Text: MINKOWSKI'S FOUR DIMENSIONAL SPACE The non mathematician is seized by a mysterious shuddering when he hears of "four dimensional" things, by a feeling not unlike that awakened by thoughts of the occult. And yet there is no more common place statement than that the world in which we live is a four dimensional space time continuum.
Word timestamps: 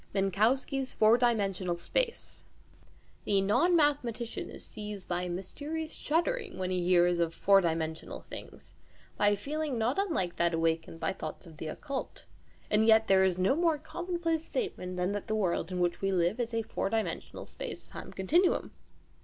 MINKOWSKI'S 0.15 0.95
FOUR 0.95 1.15
DIMENSIONAL 1.19 1.77
SPACE 1.77 2.45
The 3.25 3.39
non 3.39 3.75
mathematician 3.75 4.49
is 4.49 4.65
seized 4.65 5.07
by 5.07 5.21
a 5.21 5.29
mysterious 5.29 5.91
shuddering 5.93 6.57
when 6.57 6.71
he 6.71 6.83
hears 6.83 7.19
of 7.19 7.35
"four 7.35 7.61
dimensional" 7.61 8.21
things, 8.21 8.73
by 9.15 9.27
a 9.29 9.35
feeling 9.35 9.77
not 9.77 9.99
unlike 9.99 10.37
that 10.37 10.55
awakened 10.55 10.99
by 10.99 11.13
thoughts 11.13 11.45
of 11.45 11.57
the 11.57 11.67
occult. 11.67 12.25
And 12.71 12.87
yet 12.87 13.07
there 13.09 13.23
is 13.23 13.37
no 13.37 13.55
more 13.55 13.77
common 13.77 14.17
place 14.17 14.43
statement 14.43 14.97
than 14.97 15.11
that 15.11 15.27
the 15.27 15.35
world 15.35 15.71
in 15.71 15.79
which 15.79 16.01
we 16.01 16.11
live 16.11 16.39
is 16.39 16.51
a 16.51 16.63
four 16.63 16.89
dimensional 16.89 17.45
space 17.45 17.87
time 17.87 18.11
continuum. 18.11 18.71